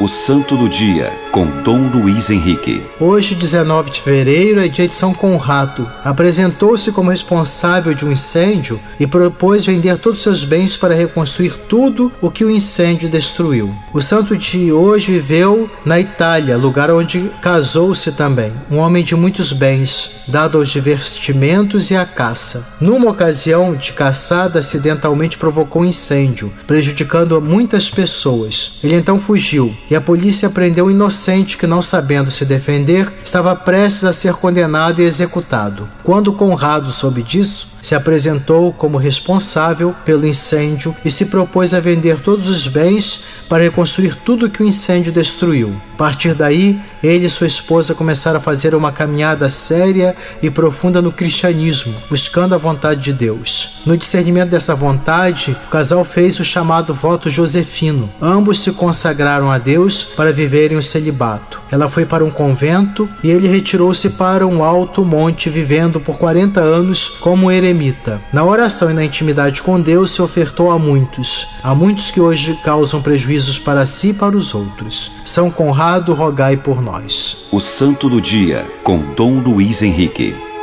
[0.00, 2.82] O Santo do Dia, com Dom Luiz Henrique.
[2.98, 5.88] Hoje, 19 de fevereiro, é dia de São Conrado.
[6.04, 12.10] Apresentou-se como responsável de um incêndio e propôs vender todos seus bens para reconstruir tudo
[12.20, 13.72] o que o incêndio destruiu.
[13.92, 18.52] O santo de hoje viveu na Itália, lugar onde casou-se também.
[18.68, 22.74] Um homem de muitos bens, dado aos divertimentos e à caça.
[22.80, 28.80] Numa ocasião de caçada, acidentalmente provocou um incêndio, prejudicando muitas pessoas.
[28.82, 33.54] Ele então fugiu e a polícia prendeu um inocente que, não sabendo se defender, estava
[33.54, 35.88] prestes a ser condenado e executado.
[36.02, 42.20] Quando Conrado soube disso, se apresentou como responsável pelo incêndio e se propôs a vender
[42.20, 45.76] todos os bens para reconstruir tudo que o incêndio destruiu.
[45.92, 51.02] A partir daí, ele e sua esposa começaram a fazer uma caminhada séria e profunda
[51.02, 53.82] no cristianismo, buscando a vontade de Deus.
[53.84, 58.10] No discernimento dessa vontade, o casal fez o chamado voto josefino.
[58.20, 61.60] Ambos se consagraram a Deus para viverem o celibato.
[61.70, 66.60] Ela foi para um convento e ele retirou-se para um alto monte, vivendo por 40
[66.60, 68.20] anos como eremita.
[68.32, 72.58] Na oração e na intimidade com Deus se ofertou a muitos, a muitos que hoje
[72.64, 75.10] causam prejuízos para si e para os outros.
[75.24, 77.46] São Conrado, rogai por nós.
[77.50, 80.53] O Santo do Dia, com Dom Luiz Henrique.